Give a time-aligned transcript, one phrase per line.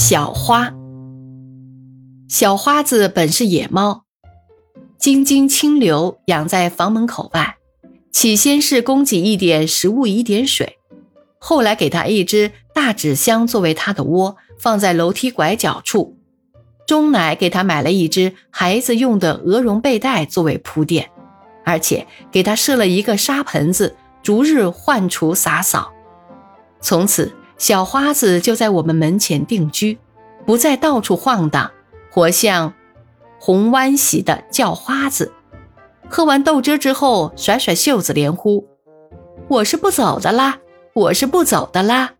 [0.00, 0.72] 小花，
[2.28, 4.04] 小花子本是野猫，
[4.96, 7.56] 晶晶清流养在房门口外。
[8.12, 10.78] 起先是供给一点食物，一点水，
[11.40, 16.16] 后来给它一只大纸箱作为它的窝，放在楼梯拐角处。
[16.86, 21.10] 钟奶给它买了一只孩子用的鹅绒被袋作为铺垫，
[21.64, 25.90] 而且给它设了一个沙盆子，逐日换除洒扫。
[26.80, 27.32] 从此。
[27.58, 29.98] 小花子就在我们门前定居，
[30.46, 31.70] 不再到处晃荡，
[32.10, 32.72] 活像
[33.38, 35.32] 红湾喜的叫花子。
[36.08, 38.66] 喝完豆汁之后，甩甩袖子，连呼
[39.48, 40.58] ：“我是不走的啦，
[40.94, 42.14] 我是不走的啦。”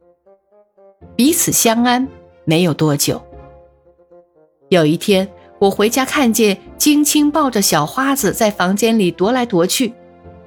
[1.17, 2.07] 彼此相安。
[2.45, 3.23] 没有多久，
[4.71, 9.93] 有一天我回家，看见金青抱着小花子在房间里踱来踱去，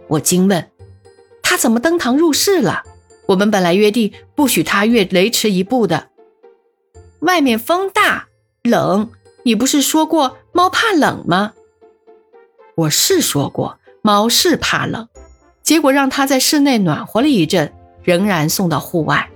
[0.07, 0.67] 我惊问
[1.43, 2.81] ：“他怎么登堂入室了？”
[3.31, 6.09] 我们本来约定不许他越雷池一步的。
[7.21, 8.27] 外面风大
[8.63, 9.09] 冷，
[9.43, 11.53] 你不是说过猫怕冷吗？
[12.75, 15.07] 我是说过猫是怕冷，
[15.63, 17.71] 结果让它在室内暖和了一阵，
[18.03, 19.29] 仍然送到户外。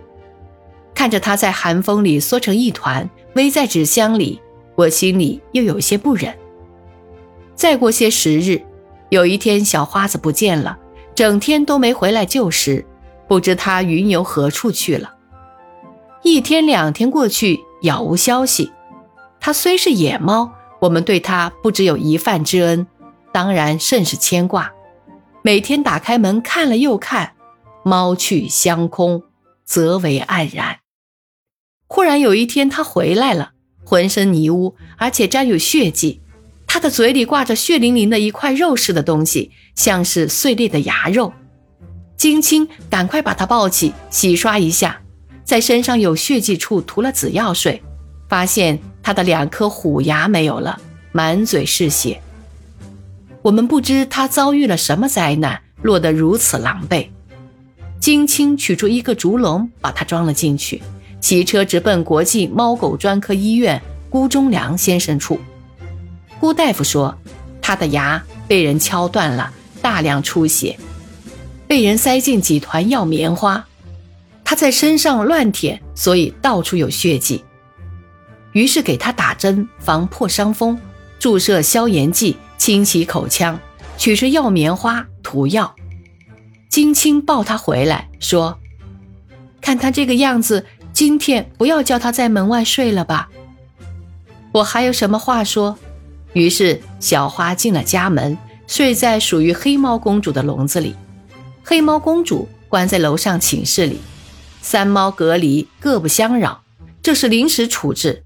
[0.94, 4.42] 看着它在寒风里缩成一团，偎在纸箱里，
[4.76, 6.38] 我心里又有些不忍。
[7.56, 8.62] 再过些时日，
[9.08, 10.78] 有一天小花子不见了，
[11.14, 12.86] 整天都没回来救时。
[13.28, 15.16] 不知他云游何处去了。
[16.24, 18.72] 一天两天过去，杳无消息。
[19.40, 20.52] 他虽是野猫，
[20.82, 22.88] 我们对他不只有一饭之恩，
[23.32, 24.72] 当然甚是牵挂。
[25.44, 27.34] 每天打开门看了又看，
[27.84, 29.22] 猫去香空，
[29.64, 30.80] 则为黯然。
[31.88, 33.52] 忽然有一天，他回来了，
[33.84, 36.22] 浑身泥污，而且沾有血迹。
[36.66, 41.32] 他的嘴里挂着血淋淋的一块肉似的东西，像是碎裂的牙肉。
[42.18, 45.02] 金青赶快把他抱起，洗刷一下，
[45.44, 47.82] 在身上有血迹处涂了紫药水，
[48.30, 50.80] 发现他的两颗虎牙没有了，
[51.12, 52.22] 满嘴是血。
[53.42, 57.08] 我们不知他遭遇了什么灾难，落得如此狼狈。
[58.00, 60.82] 金青取出一个竹笼，把他装了进去，
[61.20, 65.40] 骑车直奔国际猫狗专科医院辜忠良先生处。
[66.40, 67.16] 辜大夫说，
[67.62, 69.52] 他的牙被人敲断了，
[69.82, 70.78] 大量出血。
[71.68, 73.66] 被人塞进几团药棉花，
[74.44, 77.44] 他在身上乱舔，所以到处有血迹。
[78.54, 80.80] 于是给他打针防破伤风，
[81.20, 83.60] 注射消炎剂，清洗口腔，
[83.98, 85.76] 取出药棉花涂药。
[86.70, 88.58] 金青抱他回来，说
[89.60, 93.30] ：“看他这个样子，今天不要叫他在门外睡了吧。”
[94.54, 95.78] 我还有什么话说？
[96.34, 98.38] 于是小花进了家门，
[98.68, 100.96] 睡在属于黑猫公主的笼子里。
[101.68, 104.00] 黑猫公主关在楼上寝室里，
[104.62, 106.62] 三猫隔离，各不相扰。
[107.02, 108.24] 这是临时处置。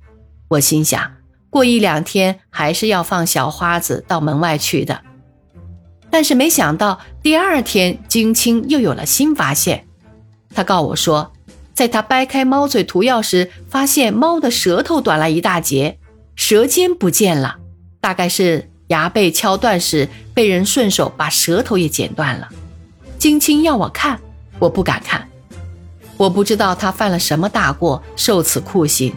[0.50, 1.13] 我心想，
[1.50, 5.00] 过一两天还是要放小花子到门外去的。
[6.09, 9.88] 但是没想到，第二天金青又有了新发现。
[10.53, 11.31] 他告我说，
[11.73, 15.97] 在他掰开猫嘴涂药时，发现猫的舌头短了一大截，
[16.35, 17.56] 舌尖不见了，
[18.01, 22.50] 大概是牙被敲断时被人顺手把舌头也剪断了。
[23.19, 24.18] 金青要我看，
[24.59, 25.30] 我不敢看。
[26.16, 29.13] 我不知道他犯了什么大过，受此酷刑。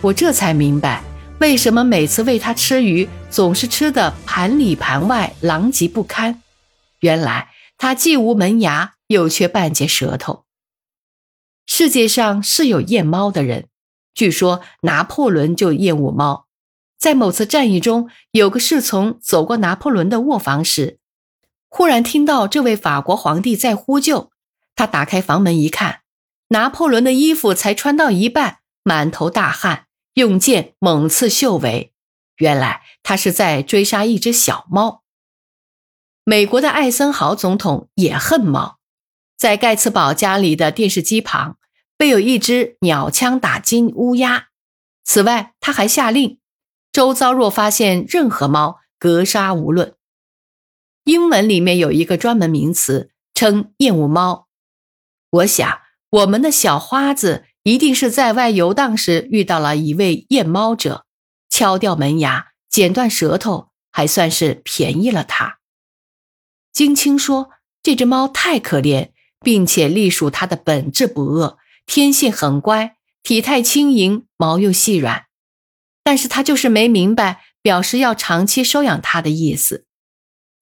[0.00, 1.04] 我这才明白，
[1.40, 6.40] 为什么每次喂他吃鱼，总是吃的盘里盘外，狼藉不堪。
[7.00, 10.44] 原来他既无门牙，又缺半截舌头。
[11.66, 13.68] 世界上是有厌猫的人，
[14.14, 16.46] 据说拿破仑就厌恶猫。
[16.98, 20.98] 在某次战役中，有个侍从走过拿破仑的卧房时。
[21.76, 24.30] 忽然听到这位法国皇帝在呼救，
[24.76, 26.02] 他打开房门一看，
[26.50, 31.92] 拿破仑的衣服才穿到一半，满头大汗，用剑猛刺袖围。
[32.36, 35.02] 原来他是在追杀一只小猫。
[36.22, 38.78] 美国的艾森豪总统也恨猫，
[39.36, 41.58] 在盖茨堡家里的电视机旁
[41.96, 44.46] 备有一只鸟枪打金乌鸦。
[45.02, 46.38] 此外，他还下令，
[46.92, 49.96] 周遭若发现任何猫，格杀无论。
[51.04, 54.48] 英文里面有一个专门名词称厌恶猫。
[55.30, 55.80] 我想，
[56.10, 61.04] 我们的小花子一定是在外游荡时遇到了一位厌猫者，
[61.50, 65.58] 敲掉门牙，剪断舌头，还算是便宜了他。
[66.72, 67.50] 金青说，
[67.82, 69.10] 这只猫太可怜，
[69.40, 75.26] 并且隶属它的本质不恶，天性很乖，体态轻盈，毛又细软，
[76.02, 79.84] 但是他就是没明白，表示要长期收养它的意思。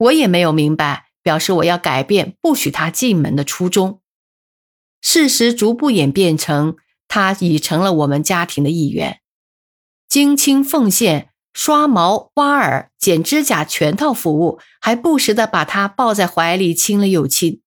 [0.02, 4.00] 我也没有明白，表示我要改变不许他进门的初衷。
[5.00, 6.76] 事实逐步演变成，
[7.06, 9.20] 他已成了我们家庭的一员。
[10.08, 17.60] 精清奉献刷毛、挖耳、剪指甲全套服务，还不时的把它抱在怀里亲了又亲。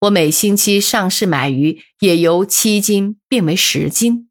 [0.00, 4.28] 我每星期上市买鱼，也由七斤变为十斤；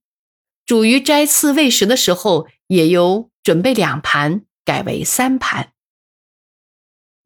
[0.66, 5.74] 煮鱼摘刺喂食的时候，也由准备两盘改为三盘。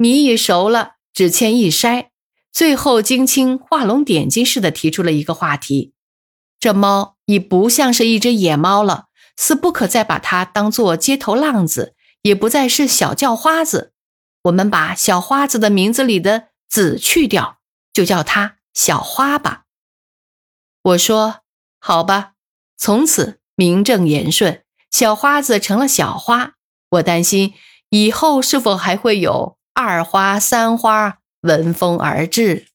[0.03, 2.07] 米已熟了，只欠一筛。
[2.51, 5.93] 最后，金青画龙点睛似的提出了一个话题：
[6.59, 9.05] 这猫已不像是一只野猫了，
[9.37, 13.93] 似不可再把它当做街头浪子，也不再是小叫花子。
[14.41, 17.59] 我们把小花子的名字里的“子”去掉。
[17.93, 19.63] 就叫它小花吧。
[20.81, 21.43] 我说
[21.79, 22.33] 好吧，
[22.75, 26.55] 从此名正言顺，小花子成了小花。
[26.89, 27.53] 我担心
[27.87, 32.72] 以后是否还会有二花、三花闻风而至。